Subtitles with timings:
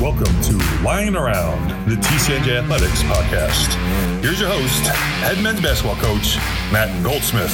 [0.00, 3.72] Welcome to Lion Around, the TCNJ Athletics podcast.
[4.22, 4.86] Here's your host,
[5.22, 6.36] head men's basketball coach,
[6.70, 7.50] Matt Goldsmith.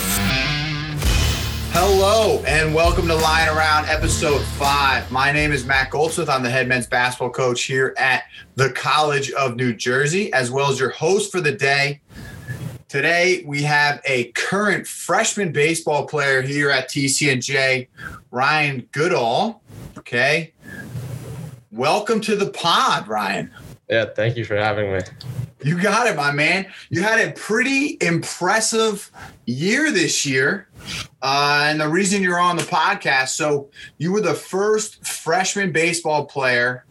[1.70, 5.08] Hello, and welcome to Lion Around episode five.
[5.12, 6.28] My name is Matt Goldsmith.
[6.28, 8.24] I'm the head men's basketball coach here at
[8.56, 12.00] the College of New Jersey, as well as your host for the day.
[12.88, 17.86] Today, we have a current freshman baseball player here at TCNJ,
[18.32, 19.62] Ryan Goodall.
[19.96, 20.52] Okay.
[21.72, 23.50] Welcome to the pod, Ryan.
[23.88, 24.98] Yeah, thank you for having me.
[25.64, 26.66] You got it, my man.
[26.90, 29.10] You had a pretty impressive
[29.46, 30.68] year this year.
[31.22, 36.26] Uh, and the reason you're on the podcast, so you were the first freshman baseball
[36.26, 36.84] player,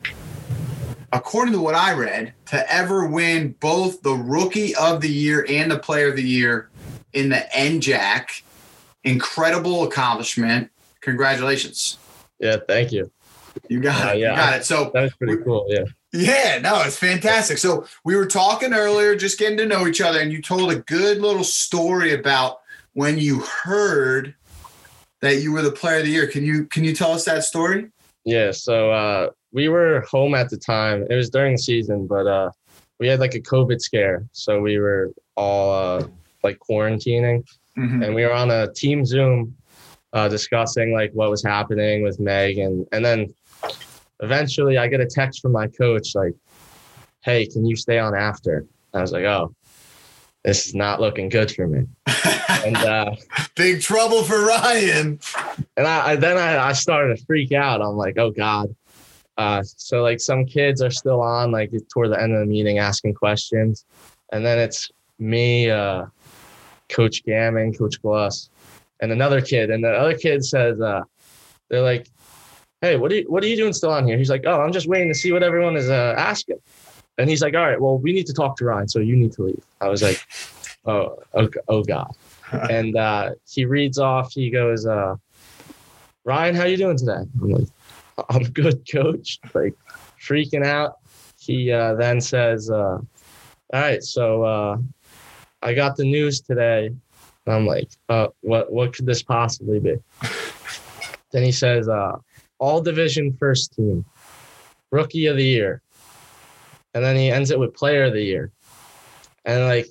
[1.14, 5.70] according to what I read, to ever win both the rookie of the year and
[5.70, 6.72] the player of the year
[7.14, 8.42] in the NJAC.
[9.04, 10.72] Incredible accomplishment.
[11.02, 12.00] Congratulations.
[12.40, 13.12] Yeah, thank you.
[13.72, 14.20] You got Uh, it.
[14.20, 14.66] yeah, you got it.
[14.66, 15.66] So That was pretty cool.
[15.70, 15.84] Yeah.
[16.12, 17.58] yeah, no, it's fantastic.
[17.58, 20.76] So we were talking earlier, just getting to know each other, and you told a
[20.82, 22.60] good little story about
[22.94, 24.36] when you heard
[25.22, 26.28] that you were the player of the year.
[26.28, 27.88] Can you can you tell us that story?
[28.26, 28.52] Yeah.
[28.52, 31.06] So uh, we were home at the time.
[31.10, 32.52] It was during the season, but uh,
[33.00, 34.26] we had like a COVID scare.
[34.34, 36.08] So we were all uh,
[36.44, 37.46] like quarantining
[37.78, 38.04] Mhm.
[38.06, 39.56] and we were on a team Zoom
[40.12, 42.58] uh, discussing like what was happening with Meg.
[42.58, 43.34] And, and then
[44.22, 46.34] eventually I get a text from my coach like,
[47.24, 48.66] hey, can you stay on after?
[48.94, 49.54] I was like, oh,
[50.44, 51.86] this is not looking good for me.
[52.66, 53.16] And uh,
[53.56, 55.20] Big trouble for Ryan.
[55.78, 57.82] and I, I then I, I started to freak out.
[57.82, 58.76] I'm like, oh God.
[59.38, 62.80] Uh, so like some kids are still on like toward the end of the meeting
[62.80, 63.86] asking questions.
[64.32, 66.06] And then it's me, uh,
[66.90, 68.50] Coach Gammon, Coach Gloss,
[69.00, 69.70] and another kid.
[69.70, 71.02] And the other kid says, uh,
[71.70, 72.08] they're like,
[72.82, 74.18] Hey, what are you what are you doing still on here?
[74.18, 76.58] He's like, Oh, I'm just waiting to see what everyone is uh, asking.
[77.18, 79.34] And he's like, All right, well, we need to talk to Ryan, so you need
[79.34, 79.64] to leave.
[79.80, 80.20] I was like,
[80.86, 82.16] Oh, okay, oh God
[82.70, 84.34] and uh, he reads off.
[84.34, 85.16] He goes, uh,
[86.26, 87.68] "Ryan, how you doing today?" I'm like,
[88.30, 89.76] "I'm good, coach." Like
[90.20, 90.98] freaking out.
[91.40, 93.04] He uh, then says, uh, "All
[93.72, 94.78] right, so uh,
[95.62, 96.88] I got the news today."
[97.46, 98.72] And I'm like, uh, "What?
[98.72, 99.96] What could this possibly be?"
[101.32, 102.18] then he says, uh,
[102.62, 104.06] "All Division First Team,
[104.92, 105.82] Rookie of the Year,"
[106.94, 108.52] and then he ends it with Player of the Year,
[109.46, 109.88] and like,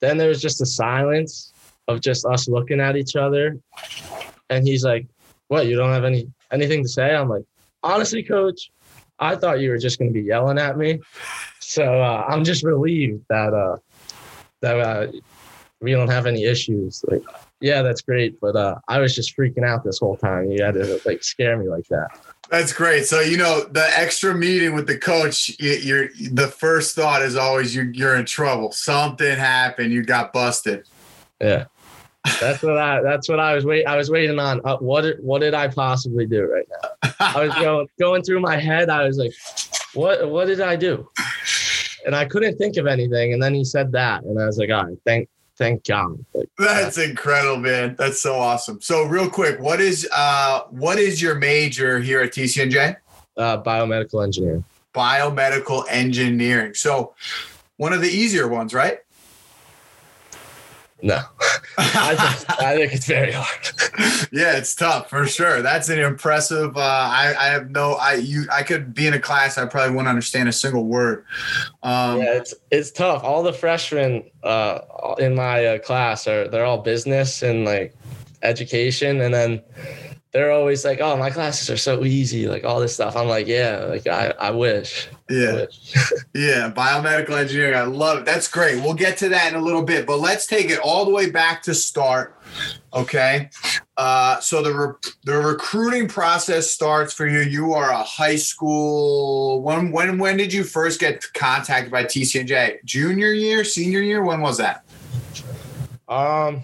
[0.00, 1.52] then there's just a silence
[1.88, 3.58] of just us looking at each other.
[4.50, 5.06] And he's like,
[5.48, 7.14] What, you don't have any anything to say?
[7.14, 7.44] I'm like,
[7.82, 8.70] honestly, coach,
[9.18, 11.00] I thought you were just gonna be yelling at me.
[11.60, 13.76] So uh, I'm just relieved that uh
[14.60, 15.12] that uh,
[15.80, 17.04] we don't have any issues.
[17.06, 17.22] Like,
[17.64, 18.38] yeah, that's great.
[18.40, 20.50] But uh I was just freaking out this whole time.
[20.50, 22.08] You had to like scare me like that.
[22.50, 23.06] That's great.
[23.06, 25.58] So you know the extra meeting with the coach.
[25.58, 28.70] You're the first thought is always you you're in trouble.
[28.70, 29.92] Something happened.
[29.92, 30.86] You got busted.
[31.40, 31.64] Yeah.
[32.38, 34.60] That's what I that's what I was wait I was waiting on.
[34.62, 37.12] Uh, what did, what did I possibly do right now?
[37.18, 38.90] I was going going through my head.
[38.90, 39.32] I was like,
[39.94, 41.08] what what did I do?
[42.04, 43.32] And I couldn't think of anything.
[43.32, 46.24] And then he said that, and I was like, all right, thank thank God.
[46.58, 47.96] That's incredible, man.
[47.98, 48.80] That's so awesome.
[48.80, 52.96] So real quick, what is uh what is your major here at TCNJ?
[53.36, 54.64] uh, biomedical engineering.
[54.94, 56.74] Biomedical engineering.
[56.74, 57.14] So
[57.76, 58.98] one of the easier ones, right?
[61.02, 61.20] No,
[61.78, 64.23] I think, I think it's very hard.
[64.34, 65.62] yeah, it's tough for sure.
[65.62, 66.76] That's an impressive.
[66.76, 67.92] Uh, I, I have no.
[67.92, 68.46] I you.
[68.52, 69.56] I could be in a class.
[69.56, 71.24] I probably wouldn't understand a single word.
[71.84, 73.22] Um, yeah, it's it's tough.
[73.22, 74.80] All the freshmen uh,
[75.20, 77.94] in my uh, class are they're all business and like
[78.42, 79.62] education, and then
[80.32, 83.14] they're always like, "Oh, my classes are so easy," like all this stuff.
[83.14, 85.52] I'm like, "Yeah, like I I wish." I yeah.
[85.54, 85.94] wish.
[86.34, 87.76] Yeah, biomedical engineering.
[87.76, 88.24] I love it.
[88.24, 88.82] That's great.
[88.82, 91.30] We'll get to that in a little bit, but let's take it all the way
[91.30, 92.33] back to start.
[92.92, 93.50] Okay.
[93.96, 97.40] Uh, so the re- the recruiting process starts for you.
[97.40, 99.62] You are a high school.
[99.62, 102.84] When when when did you first get contacted by TCNJ?
[102.84, 104.22] Junior year, senior year?
[104.24, 104.84] When was that?
[106.08, 106.62] Um,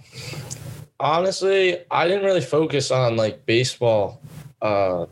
[0.99, 4.20] honestly, I didn't really focus on like baseball,
[4.62, 5.06] uh,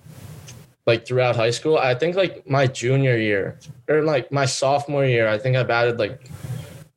[0.86, 1.78] like throughout high school.
[1.78, 3.58] I think like my junior year
[3.88, 6.30] or like my sophomore year, I think I batted like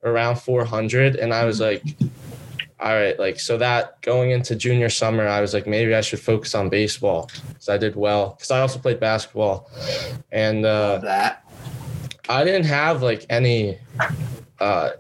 [0.04, 1.84] around 400, and I was like,
[2.82, 6.20] all right, like so that going into junior summer, I was like, maybe I should
[6.20, 8.30] focus on baseball because I did well.
[8.32, 9.70] Because I also played basketball,
[10.32, 11.46] and uh, that.
[12.30, 13.78] I didn't have like any
[14.60, 14.92] uh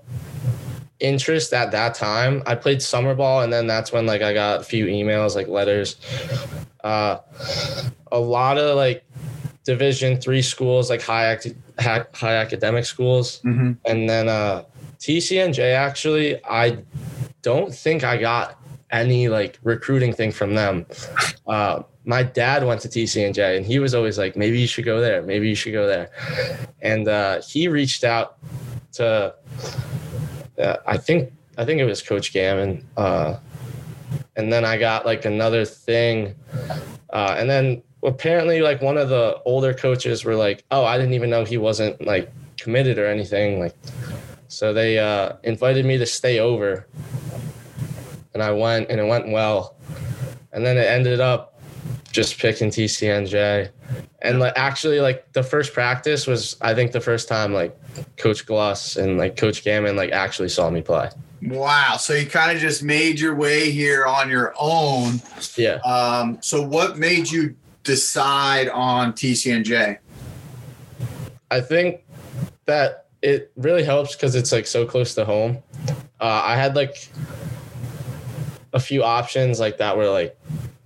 [0.99, 2.43] interest at that time.
[2.45, 5.47] I played summer ball and then that's when like I got a few emails, like
[5.47, 5.95] letters.
[6.83, 7.19] Uh
[8.11, 9.03] a lot of like
[9.63, 13.77] Division three schools, like high act- high, academic schools, Mhm.
[13.85, 14.63] and then uh,
[14.99, 15.73] TCNJ.
[15.75, 16.79] Actually, I
[17.41, 18.57] don't think I got
[18.91, 20.85] any like recruiting thing from them.
[21.47, 24.99] Uh, my dad went to TCNJ, and he was always like, "Maybe you should go
[24.99, 25.21] there.
[25.21, 26.09] Maybe you should go there."
[26.81, 28.37] And uh, he reached out
[28.93, 29.33] to,
[30.57, 32.85] uh, I think, I think it was Coach Gammon.
[32.97, 33.37] Uh,
[34.35, 36.35] and then I got like another thing,
[37.11, 41.13] uh, and then apparently like one of the older coaches were like, "Oh, I didn't
[41.13, 43.75] even know he wasn't like committed or anything." Like,
[44.47, 46.87] so they uh, invited me to stay over,
[48.33, 49.75] and I went, and it went well,
[50.51, 51.59] and then it ended up
[52.11, 53.69] just picking TCNJ,
[54.21, 57.77] and like actually like the first practice was I think the first time like
[58.17, 61.09] Coach Gloss and like Coach Gammon like actually saw me play.
[61.43, 61.97] Wow.
[61.97, 65.21] So you kind of just made your way here on your own.
[65.55, 65.75] Yeah.
[65.77, 69.97] Um, so what made you decide on TCNJ?
[71.49, 72.03] I think
[72.65, 75.57] that it really helps because it's like so close to home.
[76.19, 77.09] Uh, I had like
[78.73, 80.37] a few options like that were like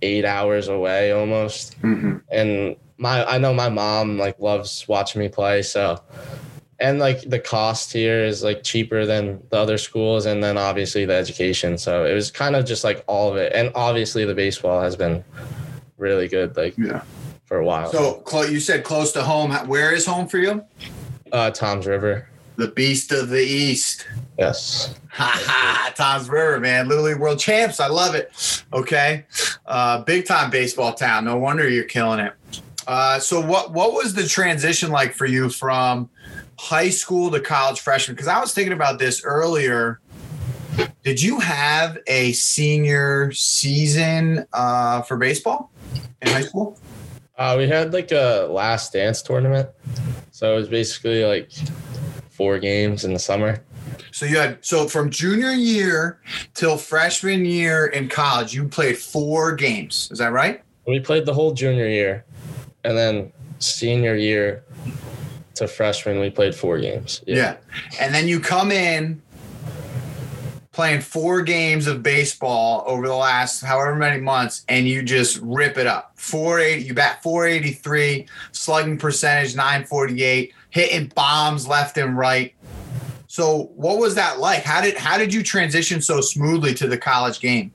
[0.02, 2.16] eight hours away almost, Mm-hmm.
[2.30, 6.00] and my I know my mom like loves watching me play, so
[6.78, 11.04] and like the cost here is like cheaper than the other schools, and then obviously
[11.04, 11.78] the education.
[11.78, 14.96] So it was kind of just like all of it, and obviously the baseball has
[14.96, 15.24] been
[15.98, 17.02] really good like Yeah.
[17.46, 17.90] for a while.
[17.92, 19.52] So clo- you said close to home.
[19.68, 20.64] Where is home for you?
[21.32, 24.06] uh, Toms River, The Beast of the East.
[24.38, 24.94] yes.
[25.10, 25.92] Ha ha!
[25.94, 26.88] Toms River, man.
[26.88, 27.80] Little League World Champs.
[27.80, 28.64] I love it.
[28.72, 29.24] Okay.
[29.64, 31.24] Uh, big time baseball town.
[31.24, 32.34] No wonder you're killing it.
[32.86, 36.08] Uh, so what what was the transition like for you from
[36.58, 38.14] high school to college freshman?
[38.14, 40.00] Because I was thinking about this earlier.
[41.02, 45.70] Did you have a senior season uh, for baseball
[46.20, 46.78] in high school?
[47.38, 49.68] Uh, we had like a last dance tournament.
[50.30, 51.50] So it was basically like
[52.36, 53.62] four games in the summer.
[54.12, 56.20] So you had so from junior year
[56.54, 60.08] till freshman year in college, you played four games.
[60.10, 60.62] Is that right?
[60.86, 62.24] We played the whole junior year.
[62.84, 64.64] And then senior year
[65.54, 67.22] to freshman, we played four games.
[67.26, 67.56] Yeah.
[67.98, 69.22] And then you come in
[70.76, 75.78] playing four games of baseball over the last however many months and you just rip
[75.78, 76.12] it up.
[76.16, 82.54] 480, you bat 483, slugging percentage 948, hitting bombs left and right.
[83.28, 84.62] So what was that like?
[84.62, 87.72] How did how did you transition so smoothly to the college game?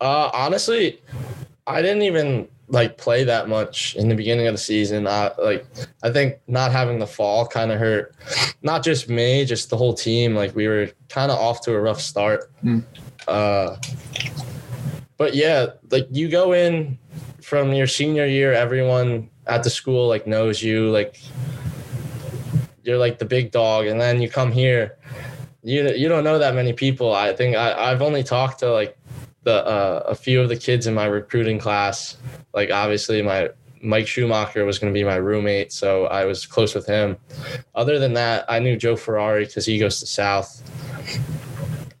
[0.00, 0.98] Uh, honestly,
[1.66, 5.06] I didn't even like play that much in the beginning of the season.
[5.06, 5.66] I like
[6.02, 8.14] I think not having the fall kind of hurt
[8.62, 10.34] not just me, just the whole team.
[10.34, 12.50] Like we were kind of off to a rough start.
[12.62, 12.80] Hmm.
[13.28, 13.76] Uh
[15.18, 16.98] but yeah, like you go in
[17.42, 21.20] from your senior year, everyone at the school like knows you, like
[22.82, 24.96] you're like the big dog, and then you come here,
[25.62, 27.14] you you don't know that many people.
[27.14, 28.96] I think I, I've only talked to like
[29.42, 32.16] the uh, a few of the kids in my recruiting class.
[32.52, 33.50] Like obviously my
[33.82, 37.16] Mike Schumacher was going to be my roommate, so I was close with him.
[37.74, 40.62] Other than that, I knew Joe Ferrari because he goes to South.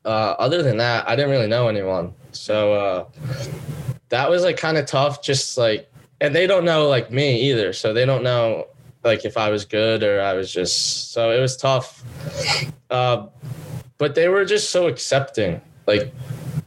[0.04, 2.14] Uh, other than that, I didn't really know anyone.
[2.32, 3.06] So uh,
[4.08, 5.22] that was like kind of tough.
[5.22, 5.90] Just like,
[6.20, 8.66] and they don't know like me either, so they don't know
[9.04, 11.12] like if I was good or I was just.
[11.12, 12.02] So it was tough.
[12.90, 13.26] Uh,
[13.98, 15.60] but they were just so accepting.
[15.86, 16.12] Like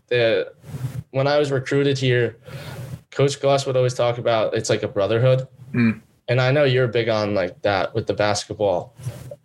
[0.07, 0.51] the
[1.12, 2.38] when I was recruited here,
[3.12, 5.47] Coach Gloss would always talk about it's like a brotherhood.
[5.74, 6.01] Mm.
[6.27, 8.95] And I know you're big on like that with the basketball.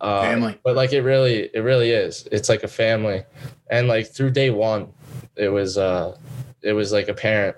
[0.01, 0.59] Uh, Family.
[0.63, 2.27] But like it really, it really is.
[2.31, 3.23] It's like a family.
[3.69, 4.93] And like through day one,
[5.35, 6.17] it was uh
[6.61, 7.55] it was like apparent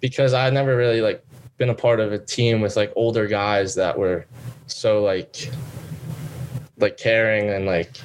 [0.00, 1.24] because I never really like
[1.58, 4.26] been a part of a team with like older guys that were
[4.66, 5.50] so like
[6.78, 7.96] like caring and like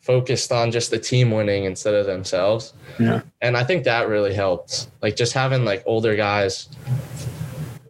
[0.00, 2.74] focused on just the team winning instead of themselves.
[2.98, 3.22] Yeah.
[3.40, 4.88] And I think that really helped.
[5.02, 6.68] Like just having like older guys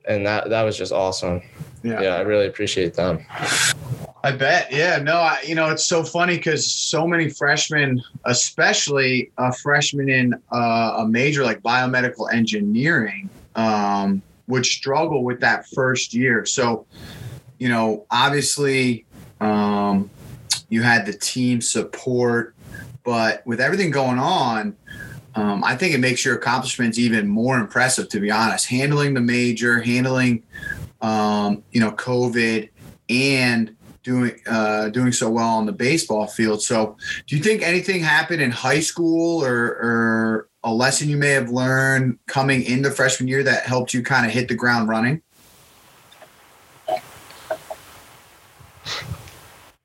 [0.04, 1.42] and that that was just awesome.
[1.82, 2.02] Yeah.
[2.02, 3.24] Yeah, I really appreciate them.
[4.22, 4.70] I bet.
[4.70, 4.98] Yeah.
[4.98, 10.34] No, I, you know, it's so funny because so many freshmen, especially a freshman in
[10.52, 16.44] uh, a major like biomedical engineering, um, would struggle with that first year.
[16.44, 16.86] So,
[17.58, 19.06] you know, obviously,
[19.40, 20.10] um,
[20.68, 22.54] you had the team support,
[23.04, 24.76] but with everything going on,
[25.34, 28.66] um, I think it makes your accomplishments even more impressive, to be honest.
[28.66, 30.42] Handling the major, handling,
[31.00, 32.68] um, you know, COVID,
[33.08, 36.62] and doing uh, doing so well on the baseball field.
[36.62, 41.30] So, do you think anything happened in high school or, or a lesson you may
[41.30, 45.22] have learned coming into freshman year that helped you kind of hit the ground running?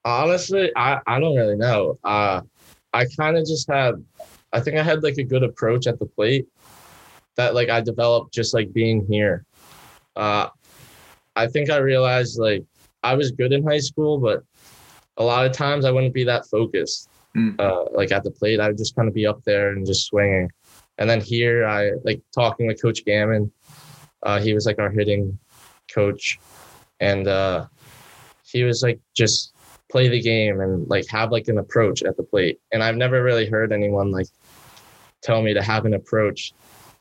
[0.04, 1.98] Honestly, I, I don't really know.
[2.04, 2.42] Uh,
[2.94, 3.96] I kind of just had,
[4.54, 6.48] I think I had like a good approach at the plate
[7.36, 9.46] that like I developed just like being here.
[10.16, 10.50] Uh,
[11.36, 12.64] I think I realized like
[13.04, 14.44] I was good in high school, but
[15.18, 17.10] a lot of times I wouldn't be that focused.
[17.36, 17.60] Mm.
[17.60, 20.08] Uh, like at the plate, I would just kind of be up there and just
[20.08, 20.50] swinging.
[20.98, 23.52] And then here, I like talking with Coach Gammon.
[24.24, 25.38] Uh, he was like our hitting
[25.94, 26.40] coach,
[27.00, 27.66] and uh,
[28.44, 29.54] he was like just
[29.90, 32.60] play the game and like have like an approach at the plate.
[32.72, 34.28] And I've never really heard anyone like
[35.22, 36.54] tell me to have an approach.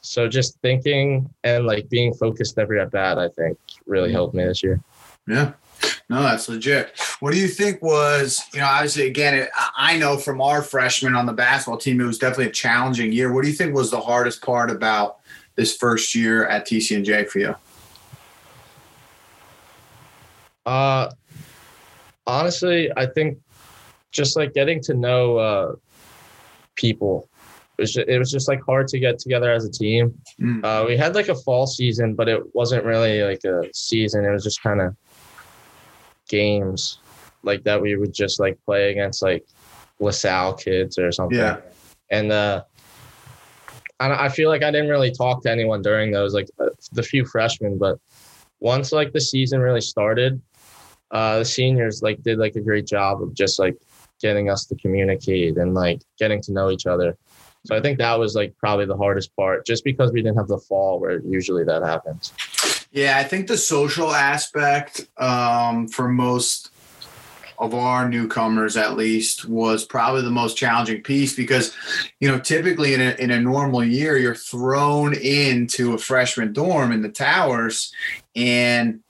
[0.02, 4.44] So just thinking and like being focused every at bat, I think really helped me
[4.44, 4.80] this year.
[5.26, 5.52] Yeah.
[6.10, 6.98] No, that's legit.
[7.20, 11.14] What do you think was, you know, obviously, again, it, I know from our freshmen
[11.14, 13.32] on the basketball team, it was definitely a challenging year.
[13.32, 15.20] What do you think was the hardest part about
[15.56, 17.54] this first year at TCNJ for you?
[20.66, 21.10] Uh,
[22.26, 23.38] honestly, I think
[24.12, 25.72] just like getting to know uh,
[26.74, 27.28] people.
[27.78, 30.16] It was, just, it was just like hard to get together as a team.
[30.40, 30.64] Mm.
[30.64, 34.24] Uh, we had like a fall season, but it wasn't really like a season.
[34.24, 34.94] It was just kind of
[36.28, 36.98] games
[37.42, 39.46] like that we would just like play against like
[40.00, 41.38] LaSalle kids or something.
[41.38, 41.60] Yeah.
[42.10, 42.64] And uh,
[44.00, 47.02] I, I feel like I didn't really talk to anyone during those, like uh, the
[47.02, 47.98] few freshmen, but
[48.60, 50.40] once like the season really started,
[51.10, 53.76] uh, the seniors like did like a great job of just like
[54.20, 57.16] getting us to communicate and like getting to know each other.
[57.66, 60.48] So I think that was like probably the hardest part, just because we didn't have
[60.48, 62.32] the fall where usually that happens.
[62.94, 66.70] Yeah, I think the social aspect um, for most
[67.58, 71.74] of our newcomers, at least, was probably the most challenging piece because,
[72.20, 76.92] you know, typically in a, in a normal year, you're thrown into a freshman dorm
[76.92, 77.92] in the towers
[78.36, 79.00] and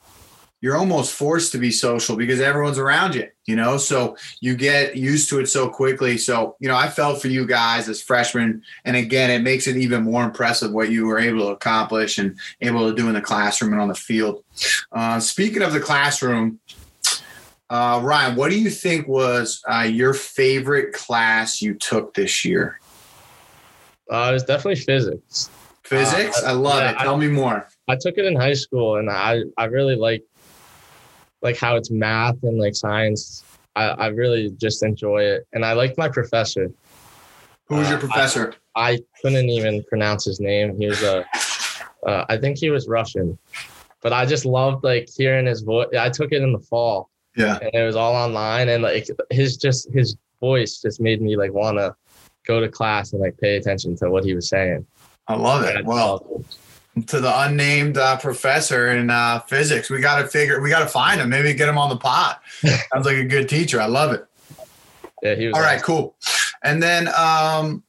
[0.64, 3.76] you're almost forced to be social because everyone's around you, you know?
[3.76, 6.16] So you get used to it so quickly.
[6.16, 8.62] So, you know, I felt for you guys as freshmen.
[8.86, 12.38] And again, it makes it even more impressive what you were able to accomplish and
[12.62, 14.42] able to do in the classroom and on the field.
[14.90, 16.58] Uh, speaking of the classroom,
[17.68, 22.80] uh, Ryan, what do you think was uh, your favorite class you took this year?
[24.10, 25.50] Uh, it was definitely physics.
[25.82, 26.42] Physics?
[26.42, 26.98] Uh, I love yeah, it.
[27.00, 27.68] Tell me more.
[27.86, 30.24] I took it in high school, and I I really like
[31.44, 33.44] like how it's math and like science.
[33.76, 36.70] I, I really just enjoy it, and I like my professor.
[37.66, 38.54] Who was your Uh, professor?
[38.74, 40.76] I couldn't even pronounce his name.
[40.78, 41.24] He was a,
[42.06, 43.38] uh, I think he was Russian,
[44.00, 45.88] but I just loved like hearing his voice.
[45.98, 47.58] I took it in the fall, yeah.
[47.60, 51.52] and it was all online, and like his just his voice just made me like
[51.52, 51.94] want to
[52.46, 54.86] go to class and like pay attention to what he was saying.
[55.28, 55.84] I love I it.
[55.84, 56.44] Well.
[57.06, 59.90] To the unnamed uh, professor in uh, physics.
[59.90, 61.28] We got to figure, we got to find him.
[61.28, 62.40] Maybe get him on the pot.
[62.92, 63.80] Sounds like a good teacher.
[63.80, 64.26] I love it.
[65.22, 65.84] yeah, he was All right, awesome.
[65.86, 66.16] cool.
[66.62, 67.82] And then um,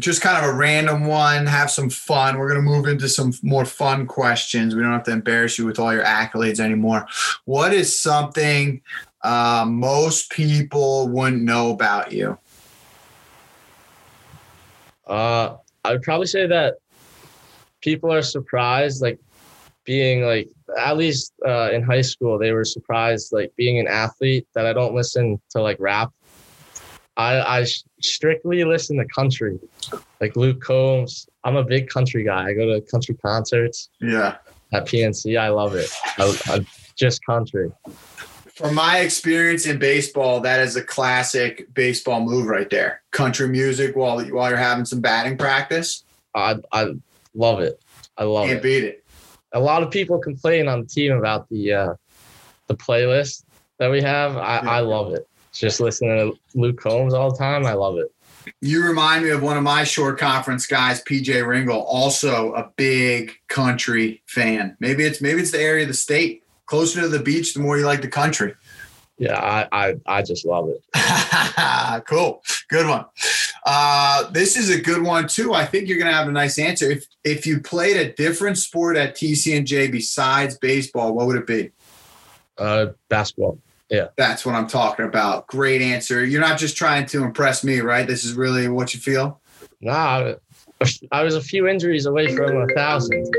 [0.00, 2.38] just kind of a random one, have some fun.
[2.38, 4.74] We're going to move into some more fun questions.
[4.74, 7.06] We don't have to embarrass you with all your accolades anymore.
[7.44, 8.80] What is something
[9.22, 12.38] uh, most people wouldn't know about you?
[15.06, 16.76] Uh, I would probably say that
[17.80, 19.18] people are surprised, like
[19.84, 24.46] being like at least uh, in high school, they were surprised, like being an athlete,
[24.54, 26.10] that I don't listen to like rap.
[27.16, 27.66] I I
[28.00, 29.58] strictly listen to country,
[30.20, 31.28] like Luke Combs.
[31.44, 32.48] I'm a big country guy.
[32.48, 34.36] I go to country concerts Yeah.
[34.72, 35.38] at PNC.
[35.38, 35.90] I love it.
[36.18, 37.72] I, I just country.
[38.54, 43.00] From my experience in baseball, that is a classic baseball move right there.
[43.10, 46.04] Country music while while you're having some batting practice.
[46.34, 46.94] I I
[47.34, 47.80] love it.
[48.16, 48.62] I love Can't it.
[48.62, 49.04] beat it.
[49.52, 51.94] a lot of people complain on the team about the uh,
[52.66, 53.44] the playlist
[53.78, 54.36] that we have.
[54.36, 54.70] I, Yeah.
[54.70, 55.26] I love it.
[55.52, 57.66] Just listening to Luke Combs all the time.
[57.66, 58.12] I love it.
[58.60, 63.32] You remind me of one of my short conference guys, PJ Ringle, also a big
[63.48, 64.76] country fan.
[64.80, 66.42] Maybe it's maybe it's the area of the state.
[66.66, 68.54] Closer to the beach, the more you like the country.
[69.18, 70.82] Yeah, I I, I just love it.
[72.06, 72.42] cool.
[72.68, 73.04] Good one.
[73.72, 75.54] Uh, this is a good one too.
[75.54, 76.90] I think you're gonna have a nice answer.
[76.90, 81.70] If if you played a different sport at TCNJ besides baseball, what would it be?
[82.58, 83.60] Uh, basketball.
[83.88, 85.46] Yeah, that's what I'm talking about.
[85.46, 86.24] Great answer.
[86.24, 88.08] You're not just trying to impress me, right?
[88.08, 89.40] This is really what you feel.
[89.80, 90.34] Nah,
[90.80, 93.32] I, I was a few injuries away from a thousand.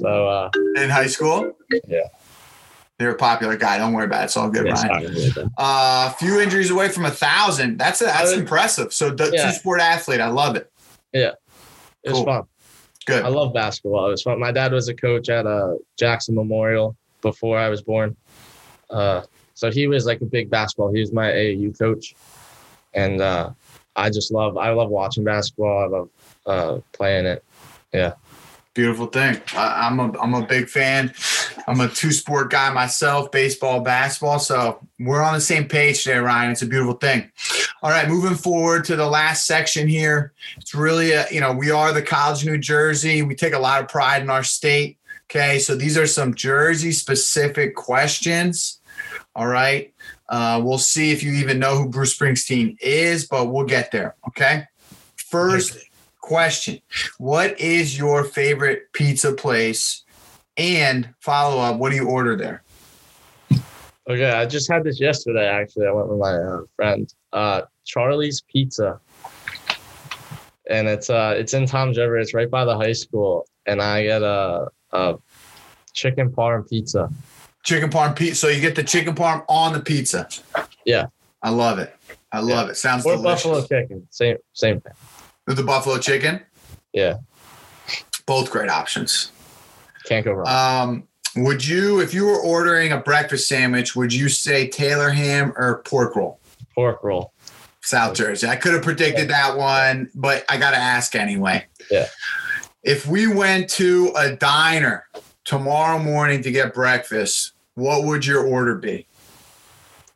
[0.00, 1.52] So uh, In high school?
[1.86, 2.08] Yeah.
[2.98, 3.78] You're a popular guy.
[3.78, 4.24] Don't worry about it.
[4.26, 4.86] It's all good, yeah, Ryan.
[5.14, 5.52] sorry about that.
[5.58, 7.78] A few injuries away from a thousand.
[7.78, 8.92] That's a, that's impressive.
[8.92, 9.46] So the Yeah.
[9.50, 10.20] two sport athlete.
[10.20, 10.70] I love it.
[11.12, 11.32] Yeah.
[12.04, 12.24] It was Cool.
[12.26, 12.42] fun.
[13.06, 13.24] Good.
[13.24, 14.06] I love basketball.
[14.06, 14.38] It was fun.
[14.38, 18.14] My dad was a coach at uh, Jackson Memorial before I was born.
[18.90, 19.22] Uh,
[19.54, 20.92] so he was like a big basketball.
[20.92, 22.14] He was my AAU coach,
[22.94, 23.50] and uh,
[23.96, 25.82] I just love I love watching basketball.
[25.82, 26.08] I love
[26.46, 27.44] uh, playing it.
[27.92, 28.12] Yeah.
[28.74, 29.40] Beautiful thing.
[29.56, 31.12] I, I'm a I'm a big fan.
[31.66, 34.38] I'm a two sport guy myself, baseball, basketball.
[34.38, 36.52] So we're on the same page today, Ryan.
[36.52, 37.30] It's a beautiful thing.
[37.82, 40.32] All right, moving forward to the last section here.
[40.56, 43.22] It's really a, you know, we are the College of New Jersey.
[43.22, 44.98] We take a lot of pride in our state.
[45.30, 48.80] Okay, so these are some Jersey specific questions.
[49.34, 49.92] All right.
[50.28, 54.14] Uh, we'll see if you even know who Bruce Springsteen is, but we'll get there.
[54.28, 54.64] Okay.
[55.16, 55.78] First
[56.20, 56.80] question
[57.18, 60.04] What is your favorite pizza place?
[60.56, 62.62] And follow up, what do you order there?
[64.08, 65.46] Okay, I just had this yesterday.
[65.46, 69.00] Actually, I went with my uh, friend, uh, Charlie's Pizza,
[70.68, 72.18] and it's uh, it's in Toms River.
[72.18, 75.18] It's right by the high school, and I get a, a
[75.92, 77.08] chicken parm pizza.
[77.62, 78.34] Chicken parm pizza.
[78.34, 80.28] So you get the chicken parm on the pizza.
[80.84, 81.06] Yeah,
[81.42, 81.94] I love it.
[82.32, 82.76] I love it.
[82.76, 83.44] Sounds or delicious.
[83.44, 84.06] buffalo chicken.
[84.10, 84.92] Same same thing.
[85.46, 86.40] With the buffalo chicken.
[86.92, 87.18] Yeah,
[88.26, 89.30] Both great options.
[90.04, 90.48] Can't go wrong.
[90.48, 95.52] Um, would you, if you were ordering a breakfast sandwich, would you say Taylor ham
[95.56, 96.40] or pork roll?
[96.74, 97.32] Pork roll.
[97.80, 98.46] South Jersey.
[98.46, 101.64] I could have predicted that one, but I got to ask anyway.
[101.90, 102.06] Yeah.
[102.82, 105.08] If we went to a diner
[105.44, 109.06] tomorrow morning to get breakfast, what would your order be?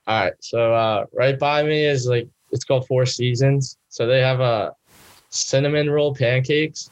[0.06, 0.34] All right.
[0.40, 3.76] So uh, right by me is like it's called Four Seasons.
[3.88, 4.74] So they have a
[5.30, 6.90] cinnamon roll pancakes.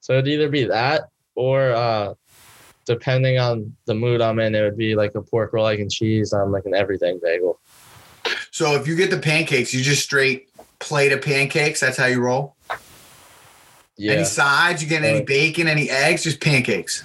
[0.00, 1.02] So it'd either be that
[1.34, 2.14] or uh,
[2.86, 5.90] depending on the mood I'm in, it would be like a pork roll, egg and
[5.90, 7.60] cheese on like an everything bagel.
[8.50, 11.80] So if you get the pancakes, you just straight plate of pancakes.
[11.80, 12.56] That's how you roll.
[13.98, 14.12] Yeah.
[14.12, 14.82] Any sides?
[14.82, 15.68] You get any Uh, bacon?
[15.68, 16.22] Any eggs?
[16.22, 17.04] Just pancakes.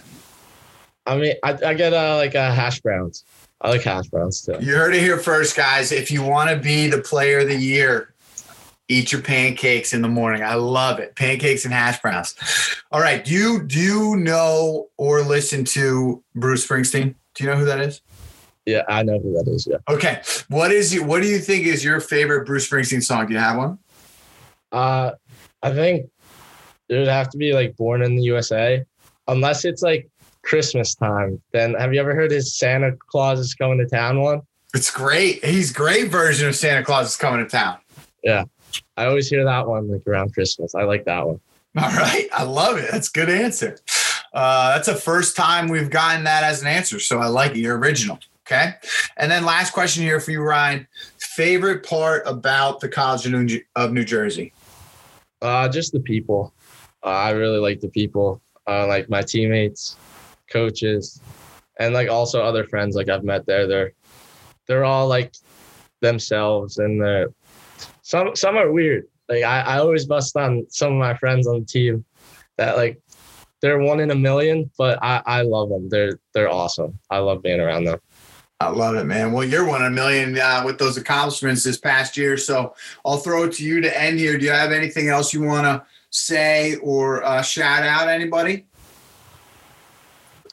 [1.05, 3.25] I mean, I, I get uh, like uh, hash browns.
[3.59, 4.57] I like hash browns too.
[4.59, 5.91] You heard it here first, guys.
[5.91, 8.13] If you want to be the player of the year,
[8.91, 10.43] eat your pancakes in the morning.
[10.43, 11.15] I love it.
[11.15, 12.35] Pancakes and hash browns.
[12.91, 13.23] All right.
[13.23, 17.15] Do you do you know or listen to Bruce Springsteen?
[17.35, 18.01] Do you know who that is?
[18.65, 19.67] Yeah, I know who that is.
[19.67, 19.77] Yeah.
[19.89, 20.21] Okay.
[20.49, 23.27] What is you what do you think is your favorite Bruce Springsteen song?
[23.27, 23.79] Do you have one?
[24.71, 25.11] Uh,
[25.63, 26.09] I think
[26.89, 28.83] it would have to be like Born in the USA,
[29.27, 30.09] unless it's like
[30.43, 31.41] Christmas time.
[31.53, 34.41] Then have you ever heard his Santa Claus is coming to town one?
[34.73, 35.43] It's great.
[35.43, 37.77] He's great version of Santa Claus is coming to town.
[38.97, 40.75] I always hear that one like around Christmas.
[40.75, 41.39] I like that one.
[41.77, 42.27] All right.
[42.33, 42.91] I love it.
[42.91, 43.77] That's a good answer.
[44.33, 46.99] Uh, that's the first time we've gotten that as an answer.
[46.99, 47.57] So I like it.
[47.57, 48.19] You're original.
[48.45, 48.73] Okay.
[49.17, 50.87] And then last question here for you, Ryan.
[51.17, 54.53] Favorite part about the College of New, of New Jersey?
[55.41, 56.53] Uh, just the people.
[57.03, 59.95] Uh, I really like the people, uh, like my teammates,
[60.51, 61.21] coaches,
[61.79, 63.65] and like also other friends like I've met there.
[63.67, 63.93] They're
[64.67, 65.33] they're all like
[66.01, 67.29] themselves, and they're
[68.11, 69.07] some some are weird.
[69.29, 72.03] Like I, I always bust on some of my friends on the team
[72.57, 73.01] that like
[73.61, 75.87] they're one in a million, but I, I love them.
[75.87, 76.99] They're they're awesome.
[77.09, 77.99] I love being around them.
[78.59, 79.31] I love it, man.
[79.31, 82.35] Well, you're one in a million uh, with those accomplishments this past year.
[82.35, 84.37] So I'll throw it to you to end here.
[84.37, 88.65] Do you have anything else you want to say or uh, shout out anybody?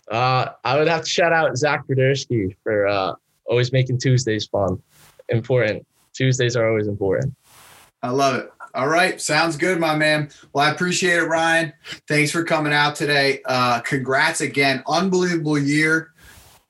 [0.08, 3.14] Uh, I would have to shout out Zach Podersky for uh,
[3.46, 4.80] always making Tuesdays fun.
[5.28, 5.84] Important.
[6.14, 7.34] Tuesdays are always important.
[8.02, 8.50] I love it.
[8.74, 9.20] All right.
[9.20, 10.30] Sounds good, my man.
[10.52, 11.72] Well, I appreciate it, Ryan.
[12.06, 13.40] Thanks for coming out today.
[13.44, 14.82] Uh, congrats again.
[14.86, 16.12] Unbelievable year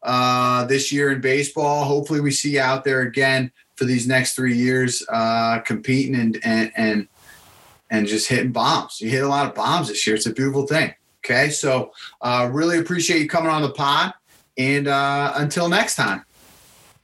[0.03, 1.85] uh, this year in baseball.
[1.85, 6.39] Hopefully, we see you out there again for these next three years, uh, competing and,
[6.45, 7.09] and, and,
[7.91, 9.01] and just hitting bombs.
[9.01, 10.17] You hit a lot of bombs this year.
[10.17, 10.95] It's a beautiful thing.
[11.25, 11.51] Okay.
[11.51, 14.15] So, uh, really appreciate you coming on the pod.
[14.57, 16.25] And uh, until next time.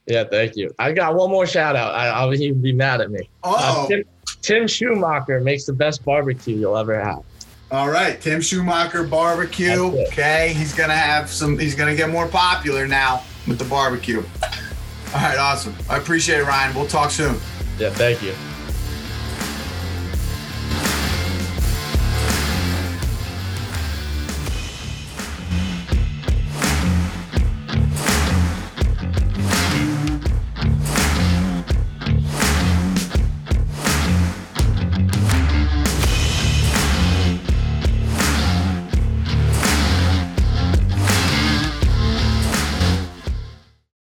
[0.06, 0.70] Yeah, thank you.
[0.78, 1.94] I got one more shout out.
[1.94, 3.28] I, I'll even be mad at me.
[3.42, 4.04] Oh, Uh, Tim,
[4.44, 7.22] Tim Schumacher makes the best barbecue you'll ever have.
[7.70, 9.72] All right, Tim Schumacher barbecue.
[9.72, 11.58] Okay, he's gonna have some.
[11.58, 14.18] He's gonna get more popular now with the barbecue.
[14.18, 15.74] All right, awesome.
[15.88, 16.74] I appreciate it, Ryan.
[16.74, 17.36] We'll talk soon.
[17.78, 18.34] Yeah, thank you.